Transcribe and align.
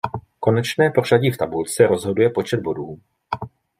Konečné 0.39 0.89
pořadí 0.95 1.31
v 1.31 1.37
tabulce 1.37 1.87
rozhoduje 1.87 2.29
počet 2.29 2.59
bodů. 2.59 2.99